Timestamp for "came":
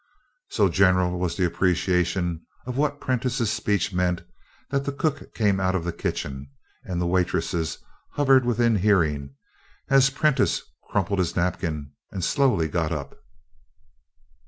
5.35-5.59